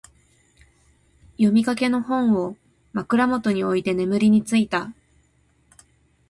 [1.33, 2.57] 読みかけの本を、
[2.91, 4.95] 枕元に置いて眠りについた。